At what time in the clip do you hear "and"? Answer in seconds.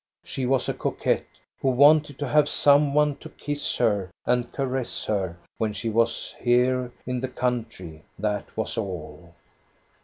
4.25-4.51